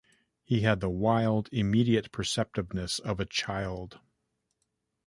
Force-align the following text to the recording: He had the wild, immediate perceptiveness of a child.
He 0.43 0.61
had 0.61 0.79
the 0.79 0.89
wild, 0.89 1.47
immediate 1.51 2.11
perceptiveness 2.11 2.97
of 2.99 3.19
a 3.19 3.25
child. 3.27 3.99